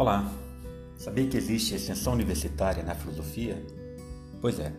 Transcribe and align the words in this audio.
Olá! 0.00 0.24
Sabia 0.96 1.28
que 1.28 1.36
existe 1.36 1.74
extensão 1.74 2.14
universitária 2.14 2.82
na 2.82 2.94
filosofia? 2.94 3.62
Pois 4.40 4.58
é, 4.58 4.72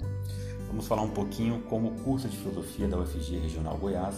vamos 0.66 0.88
falar 0.88 1.04
um 1.04 1.12
pouquinho 1.12 1.62
como 1.70 1.90
o 1.90 1.96
curso 2.02 2.28
de 2.28 2.36
filosofia 2.36 2.88
da 2.88 2.98
UFG 2.98 3.38
Regional 3.38 3.78
Goiás 3.78 4.16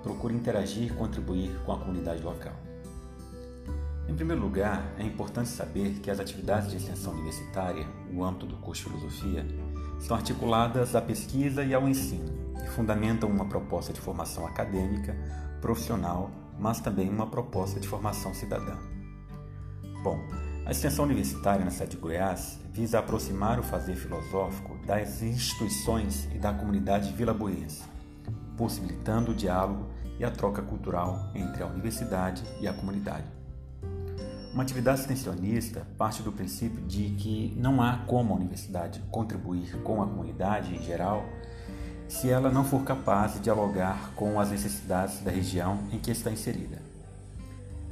procura 0.00 0.32
interagir 0.32 0.92
e 0.92 0.94
contribuir 0.94 1.50
com 1.66 1.72
a 1.72 1.78
comunidade 1.80 2.22
local. 2.22 2.52
Em 4.08 4.14
primeiro 4.14 4.40
lugar, 4.42 4.94
é 4.96 5.02
importante 5.02 5.48
saber 5.48 5.94
que 5.94 6.08
as 6.08 6.20
atividades 6.20 6.70
de 6.70 6.76
extensão 6.76 7.14
universitária, 7.14 7.84
no 8.08 8.22
âmbito 8.22 8.46
do 8.46 8.54
curso 8.58 8.84
de 8.84 8.90
filosofia, 8.90 9.44
são 9.98 10.16
articuladas 10.16 10.94
à 10.94 11.02
pesquisa 11.02 11.64
e 11.64 11.74
ao 11.74 11.88
ensino 11.88 12.32
e 12.64 12.68
fundamentam 12.68 13.28
uma 13.28 13.46
proposta 13.46 13.92
de 13.92 14.00
formação 14.00 14.46
acadêmica, 14.46 15.16
profissional, 15.60 16.30
mas 16.56 16.78
também 16.78 17.10
uma 17.10 17.26
proposta 17.26 17.80
de 17.80 17.88
formação 17.88 18.32
cidadã. 18.32 18.78
Bom, 20.04 20.20
a 20.66 20.70
extensão 20.70 21.04
universitária 21.04 21.62
na 21.62 21.70
cidade 21.70 21.90
de 21.90 21.96
Goiás 21.98 22.58
visa 22.72 22.98
aproximar 22.98 23.58
o 23.58 23.62
fazer 23.62 23.96
filosófico 23.96 24.78
das 24.86 25.22
instituições 25.22 26.26
e 26.34 26.38
da 26.38 26.54
comunidade 26.54 27.12
vilaboense, 27.12 27.82
possibilitando 28.56 29.32
o 29.32 29.34
diálogo 29.34 29.90
e 30.18 30.24
a 30.24 30.30
troca 30.30 30.62
cultural 30.62 31.30
entre 31.34 31.62
a 31.62 31.66
universidade 31.66 32.42
e 32.60 32.66
a 32.66 32.72
comunidade. 32.72 33.26
Uma 34.54 34.62
atividade 34.62 35.00
extensionista 35.00 35.86
parte 35.98 36.22
do 36.22 36.32
princípio 36.32 36.80
de 36.86 37.10
que 37.10 37.54
não 37.58 37.82
há 37.82 37.98
como 38.06 38.32
a 38.32 38.36
universidade 38.36 39.02
contribuir 39.10 39.82
com 39.82 40.02
a 40.02 40.06
comunidade 40.06 40.74
em 40.74 40.82
geral 40.82 41.26
se 42.08 42.30
ela 42.30 42.50
não 42.50 42.64
for 42.64 42.84
capaz 42.84 43.34
de 43.34 43.40
dialogar 43.40 44.12
com 44.14 44.40
as 44.40 44.50
necessidades 44.50 45.20
da 45.20 45.30
região 45.30 45.80
em 45.92 45.98
que 45.98 46.10
está 46.10 46.30
inserida. 46.30 46.93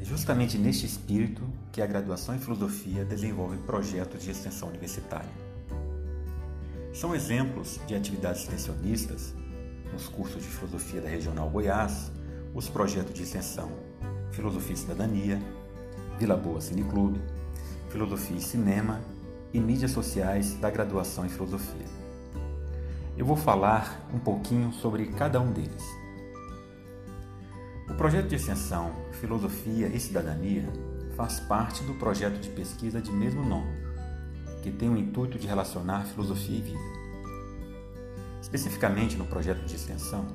É 0.03 0.05
justamente 0.05 0.59
neste 0.59 0.85
espírito 0.85 1.43
que 1.71 1.81
a 1.81 1.87
graduação 1.87 2.35
em 2.35 2.39
filosofia 2.41 3.05
desenvolve 3.05 3.57
projetos 3.59 4.25
de 4.25 4.33
extensão 4.33 4.69
universitária. 4.69 5.31
São 6.93 7.15
exemplos 7.15 7.79
de 7.87 7.95
atividades 7.95 8.43
extensionistas 8.43 9.33
nos 9.93 10.09
cursos 10.09 10.43
de 10.43 10.49
filosofia 10.49 11.01
da 11.01 11.09
Regional 11.09 11.49
Goiás, 11.49 12.11
os 12.53 12.69
projetos 12.69 13.15
de 13.15 13.23
extensão 13.23 13.71
Filosofia 14.33 14.75
e 14.75 14.79
Cidadania, 14.79 15.41
Vila 16.19 16.37
Boa 16.37 16.61
Cine 16.61 16.83
Clube, 16.83 17.21
Filosofia 17.89 18.39
e 18.39 18.43
Cinema 18.43 19.01
e 19.55 19.61
mídias 19.61 19.93
sociais 19.93 20.55
da 20.55 20.69
graduação 20.69 21.25
em 21.25 21.29
filosofia. 21.29 21.87
Eu 23.17 23.25
vou 23.25 23.37
falar 23.37 24.05
um 24.13 24.19
pouquinho 24.19 24.73
sobre 24.73 25.07
cada 25.13 25.41
um 25.41 25.53
deles. 25.53 26.02
O 27.93 27.95
projeto 27.95 28.29
de 28.29 28.37
extensão 28.37 28.91
Filosofia 29.21 29.87
e 29.87 30.01
Cidadania 30.01 30.67
faz 31.15 31.41
parte 31.41 31.85
do 31.85 31.93
projeto 31.93 32.41
de 32.41 32.49
pesquisa 32.49 33.03
de 33.03 33.13
mesmo 33.13 33.45
nome, 33.45 33.71
que 34.63 34.71
tem 34.71 34.89
o 34.89 34.97
intuito 34.97 35.39
de 35.39 35.47
relacionar 35.47 36.07
filosofia 36.07 36.57
e 36.57 36.63
vida. 36.63 36.81
Especificamente 38.41 39.15
no 39.15 39.27
projeto 39.27 39.67
de 39.67 39.77
extensão, 39.77 40.27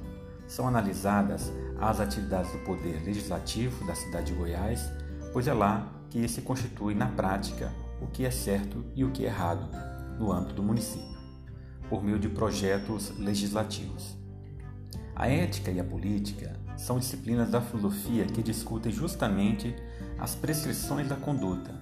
são 0.45 0.67
analisadas 0.67 1.51
as 1.79 1.99
atividades 1.99 2.51
do 2.51 2.59
Poder 2.59 3.03
Legislativo 3.03 3.87
da 3.87 3.95
cidade 3.95 4.27
de 4.27 4.37
Goiás, 4.37 4.87
pois 5.33 5.47
é 5.47 5.53
lá 5.53 5.91
que 6.11 6.27
se 6.27 6.43
constitui 6.43 6.93
na 6.93 7.07
prática 7.07 7.73
o 7.99 8.05
que 8.05 8.23
é 8.23 8.29
certo 8.29 8.85
e 8.95 9.03
o 9.03 9.09
que 9.09 9.25
é 9.25 9.29
errado 9.29 9.67
no 10.19 10.31
âmbito 10.31 10.53
do 10.53 10.61
município, 10.61 11.17
por 11.89 12.03
meio 12.03 12.19
de 12.19 12.29
projetos 12.29 13.17
legislativos. 13.17 14.15
A 15.19 15.27
ética 15.27 15.71
e 15.71 15.79
a 15.79 15.83
política 15.83 16.55
são 16.77 16.99
disciplinas 16.99 17.49
da 17.49 17.59
filosofia 17.59 18.27
que 18.27 18.43
discutem 18.43 18.91
justamente 18.91 19.75
as 20.19 20.35
prescrições 20.35 21.07
da 21.07 21.15
conduta, 21.15 21.73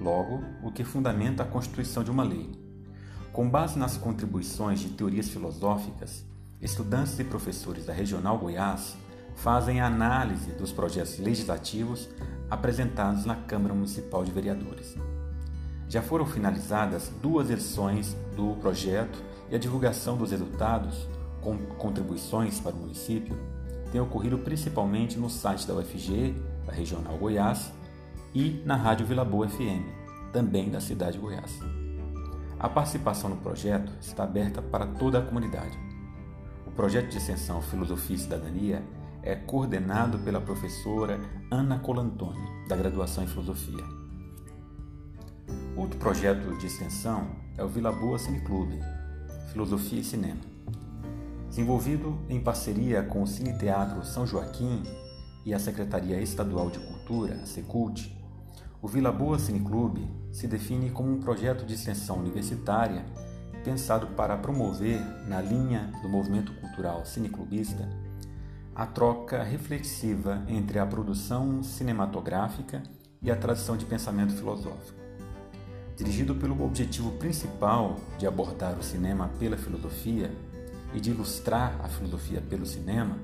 logo, 0.00 0.42
o 0.64 0.72
que 0.72 0.82
fundamenta 0.82 1.44
a 1.44 1.46
constituição 1.46 2.02
de 2.02 2.10
uma 2.10 2.24
lei. 2.24 2.50
Com 3.32 3.48
base 3.48 3.78
nas 3.78 3.96
contribuições 3.96 4.80
de 4.80 4.88
teorias 4.88 5.28
filosóficas, 5.28 6.24
estudantes 6.60 7.16
e 7.20 7.22
professores 7.22 7.86
da 7.86 7.92
Regional 7.92 8.36
Goiás 8.36 8.96
fazem 9.36 9.80
a 9.80 9.86
análise 9.86 10.50
dos 10.50 10.72
projetos 10.72 11.20
legislativos 11.20 12.08
apresentados 12.50 13.24
na 13.24 13.36
Câmara 13.36 13.74
Municipal 13.74 14.24
de 14.24 14.32
Vereadores. 14.32 14.96
Já 15.88 16.02
foram 16.02 16.26
finalizadas 16.26 17.12
duas 17.22 17.48
edições 17.48 18.16
do 18.34 18.56
projeto 18.56 19.22
e 19.48 19.54
a 19.54 19.58
divulgação 19.58 20.16
dos 20.16 20.32
resultados 20.32 21.06
contribuições 21.78 22.60
para 22.60 22.74
o 22.74 22.78
município 22.78 23.36
tem 23.92 24.00
ocorrido 24.00 24.38
principalmente 24.38 25.18
no 25.18 25.30
site 25.30 25.66
da 25.66 25.74
UFG, 25.74 26.34
da 26.66 26.72
Regional 26.72 27.16
Goiás, 27.16 27.72
e 28.34 28.62
na 28.66 28.76
Rádio 28.76 29.06
Vila 29.06 29.24
Boa 29.24 29.48
FM, 29.48 29.82
também 30.32 30.68
da 30.68 30.80
cidade 30.80 31.12
de 31.12 31.18
Goiás. 31.18 31.58
A 32.58 32.68
participação 32.68 33.30
no 33.30 33.36
projeto 33.36 33.92
está 34.00 34.24
aberta 34.24 34.60
para 34.60 34.86
toda 34.86 35.18
a 35.18 35.22
comunidade. 35.22 35.78
O 36.66 36.70
projeto 36.70 37.08
de 37.08 37.18
extensão 37.18 37.62
Filosofia 37.62 38.16
e 38.16 38.18
Cidadania 38.18 38.82
é 39.22 39.34
coordenado 39.34 40.18
pela 40.18 40.40
professora 40.40 41.18
Ana 41.50 41.78
Colantoni, 41.78 42.68
da 42.68 42.76
graduação 42.76 43.24
em 43.24 43.26
Filosofia. 43.26 43.84
Outro 45.76 45.98
projeto 45.98 46.56
de 46.58 46.66
extensão 46.66 47.26
é 47.56 47.64
o 47.64 47.68
Vila 47.68 47.92
Boa 47.92 48.18
Cine 48.18 48.40
Clube, 48.40 48.78
Filosofia 49.52 50.00
e 50.00 50.04
Cinema. 50.04 50.40
Desenvolvido 51.56 52.18
em 52.28 52.38
parceria 52.38 53.02
com 53.02 53.22
o 53.22 53.26
Cine 53.26 53.56
Teatro 53.56 54.04
São 54.04 54.26
Joaquim 54.26 54.82
e 55.42 55.54
a 55.54 55.58
Secretaria 55.58 56.20
Estadual 56.20 56.68
de 56.68 56.78
Cultura, 56.78 57.32
a 57.42 57.46
Secult, 57.46 58.14
o 58.82 58.86
Vila 58.86 59.10
Boa 59.10 59.38
Cine 59.38 59.60
Clube 59.60 60.06
se 60.30 60.46
define 60.46 60.90
como 60.90 61.10
um 61.10 61.18
projeto 61.18 61.64
de 61.64 61.72
extensão 61.72 62.18
universitária 62.18 63.06
pensado 63.64 64.08
para 64.08 64.36
promover, 64.36 65.00
na 65.26 65.40
linha 65.40 65.90
do 66.02 66.10
movimento 66.10 66.52
cultural 66.60 67.06
cineclubista, 67.06 67.88
a 68.74 68.84
troca 68.84 69.42
reflexiva 69.42 70.42
entre 70.48 70.78
a 70.78 70.84
produção 70.84 71.62
cinematográfica 71.62 72.82
e 73.22 73.30
a 73.30 73.34
tradição 73.34 73.78
de 73.78 73.86
pensamento 73.86 74.34
filosófico. 74.34 75.00
Dirigido 75.96 76.34
pelo 76.34 76.62
objetivo 76.62 77.12
principal 77.12 77.96
de 78.18 78.26
abordar 78.26 78.78
o 78.78 78.82
cinema 78.82 79.30
pela 79.38 79.56
filosofia, 79.56 80.30
e 80.96 81.00
de 81.00 81.10
ilustrar 81.10 81.78
a 81.84 81.88
filosofia 81.88 82.40
pelo 82.40 82.64
cinema, 82.64 83.18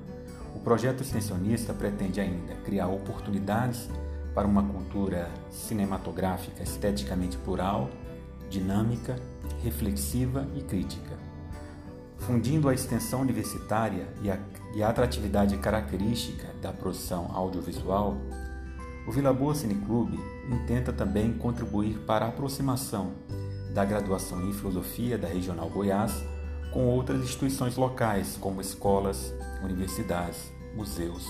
o 0.55 0.59
projeto 0.59 1.01
extensionista 1.01 1.73
pretende 1.73 2.21
ainda 2.21 2.53
criar 2.63 2.87
oportunidades 2.87 3.89
para 4.35 4.47
uma 4.47 4.63
cultura 4.63 5.29
cinematográfica 5.49 6.61
esteticamente 6.61 7.35
plural, 7.37 7.89
dinâmica, 8.47 9.15
reflexiva 9.63 10.47
e 10.55 10.61
crítica. 10.61 11.17
Fundindo 12.19 12.69
a 12.69 12.73
extensão 12.73 13.21
universitária 13.21 14.07
e 14.21 14.29
a, 14.29 14.37
e 14.75 14.83
a 14.83 14.89
atratividade 14.89 15.57
característica 15.57 16.47
da 16.61 16.71
produção 16.71 17.31
audiovisual, 17.33 18.15
o 19.07 19.11
Vila 19.11 19.33
Boa 19.33 19.55
Cine 19.55 19.75
Clube 19.75 20.19
intenta 20.49 20.93
também 20.93 21.33
contribuir 21.33 21.97
para 22.05 22.25
a 22.25 22.29
aproximação 22.29 23.13
da 23.73 23.83
graduação 23.83 24.47
em 24.47 24.53
filosofia 24.53 25.17
da 25.17 25.27
Regional 25.27 25.69
Goiás 25.69 26.23
com 26.73 26.87
outras 26.87 27.21
instituições 27.21 27.77
locais, 27.77 28.35
como 28.41 28.59
escolas, 28.59 29.31
universidades, 29.63 30.51
museus, 30.75 31.23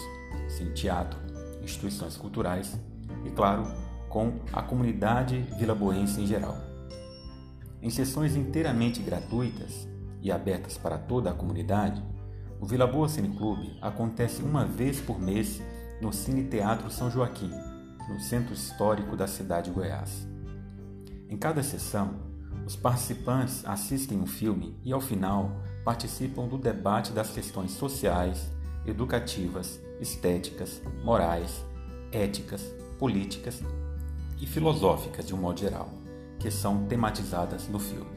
sim, 0.48 0.72
teatro, 0.72 1.20
instituições 1.62 2.16
culturais 2.16 2.80
e, 3.26 3.30
claro, 3.30 3.68
com 4.10 4.40
a 4.54 4.62
comunidade 4.62 5.42
vilaboense 5.60 6.22
em 6.22 6.26
geral. 6.26 6.58
Em 7.82 7.90
sessões 7.90 8.38
inteiramente 8.38 9.02
gratuitas 9.02 9.86
e 10.22 10.32
abertas 10.32 10.78
para 10.78 10.98
toda 10.98 11.32
a 11.32 11.34
comunidade, 11.34 12.02
o 12.62 12.66
Vila 12.66 12.88
Boa 12.88 13.10
Cine 13.10 13.36
Clube 13.36 13.78
acontece 13.82 14.42
uma 14.42 14.64
vez 14.64 15.02
por 15.02 15.20
mês 15.20 15.62
no 16.02 16.14
Cine 16.14 16.46
Teatro 16.46 16.90
São 16.90 17.12
Joaquim, 17.12 17.52
no 18.08 18.20
centro 18.22 18.54
histórico 18.54 19.18
da 19.18 19.28
cidade 19.28 19.70
de 19.70 19.76
Goiás. 19.76 20.26
Em 21.30 21.36
cada 21.36 21.62
sessão, 21.62 22.33
os 22.66 22.76
participantes 22.76 23.66
assistem 23.66 24.20
um 24.20 24.26
filme 24.26 24.78
e, 24.84 24.94
ao 24.94 25.02
final, 25.02 25.64
participam 25.84 26.48
do 26.48 26.58
debate 26.58 27.12
das 27.12 27.30
questões 27.30 27.72
sociais, 27.72 28.50
educativas, 28.86 29.80
estéticas, 30.00 30.82
morais, 31.04 31.64
éticas, 32.12 32.62
políticas 32.98 33.62
e 34.40 34.48
filosóficas 34.48 35.26
de 35.26 35.34
um 35.34 35.38
modo 35.38 35.60
geral, 35.60 35.90
que 36.40 36.50
são 36.50 36.86
tematizadas 36.86 37.68
no 37.68 37.80
filme. 37.80 38.12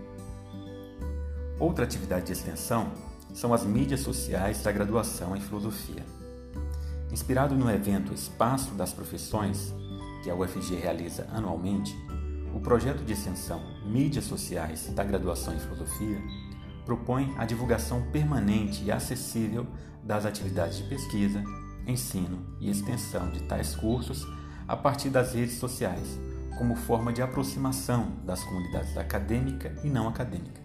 Outra 1.58 1.84
atividade 1.84 2.26
de 2.26 2.32
extensão 2.32 2.92
são 3.34 3.52
as 3.52 3.64
mídias 3.64 4.00
sociais 4.00 4.62
da 4.62 4.70
graduação 4.70 5.34
em 5.34 5.40
filosofia. 5.40 6.04
Inspirado 7.10 7.54
no 7.54 7.70
evento 7.70 8.12
Espaço 8.12 8.74
das 8.74 8.92
Profissões, 8.92 9.74
que 10.22 10.30
a 10.30 10.34
UFG 10.34 10.76
realiza 10.76 11.26
anualmente, 11.32 11.96
o 12.56 12.60
projeto 12.60 13.04
de 13.04 13.12
extensão 13.12 13.60
Mídias 13.84 14.24
Sociais 14.24 14.88
da 14.94 15.04
Graduação 15.04 15.54
em 15.54 15.58
Filosofia 15.58 16.18
propõe 16.86 17.34
a 17.36 17.44
divulgação 17.44 18.00
permanente 18.10 18.82
e 18.82 18.90
acessível 18.90 19.66
das 20.02 20.24
atividades 20.24 20.78
de 20.78 20.84
pesquisa, 20.84 21.44
ensino 21.86 22.56
e 22.58 22.70
extensão 22.70 23.30
de 23.30 23.42
tais 23.42 23.76
cursos 23.76 24.26
a 24.66 24.74
partir 24.74 25.10
das 25.10 25.34
redes 25.34 25.56
sociais, 25.58 26.18
como 26.56 26.74
forma 26.76 27.12
de 27.12 27.20
aproximação 27.20 28.12
das 28.24 28.42
comunidades 28.42 28.96
acadêmica 28.96 29.74
e 29.84 29.90
não 29.90 30.08
acadêmica, 30.08 30.62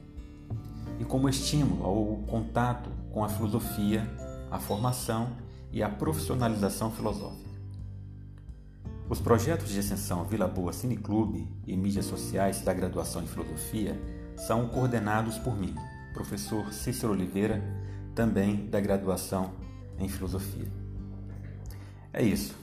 e 0.98 1.04
como 1.04 1.28
estímulo 1.28 1.84
ao 1.84 2.18
contato 2.26 2.90
com 3.12 3.22
a 3.22 3.28
filosofia, 3.28 4.10
a 4.50 4.60
formação 4.60 5.32
e 5.74 5.84
a 5.84 5.90
profissionalização 5.90 6.90
filosófica. 6.90 7.51
Os 9.12 9.20
projetos 9.20 9.68
de 9.68 9.78
extensão 9.78 10.24
Vila 10.24 10.48
Boa 10.48 10.72
Cine 10.72 10.96
Clube 10.96 11.46
e 11.68 11.76
mídias 11.76 12.06
sociais 12.06 12.62
da 12.62 12.74
graduação 12.74 13.22
em 13.22 13.28
filosofia 13.28 14.02
são 14.38 14.70
coordenados 14.70 15.38
por 15.38 15.54
mim, 15.54 15.76
professor 16.14 16.72
Cícero 16.72 17.12
Oliveira, 17.12 17.62
também 18.16 18.70
da 18.70 18.80
graduação 18.80 19.52
em 20.00 20.08
filosofia. 20.08 20.72
É 22.14 22.24
isso. 22.24 22.56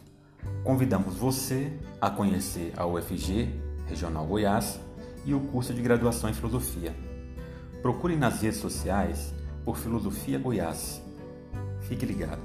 Convidamos 0.64 1.16
você 1.16 1.70
a 2.00 2.08
conhecer 2.08 2.72
a 2.78 2.86
UFG 2.86 3.50
Regional 3.86 4.26
Goiás 4.26 4.80
e 5.26 5.34
o 5.34 5.40
curso 5.40 5.74
de 5.74 5.82
graduação 5.82 6.30
em 6.30 6.34
filosofia. 6.34 6.96
Procure 7.82 8.16
nas 8.16 8.40
redes 8.40 8.58
sociais 8.58 9.34
por 9.66 9.76
Filosofia 9.76 10.38
Goiás. 10.38 11.02
Fique 11.82 12.06
ligado. 12.06 12.40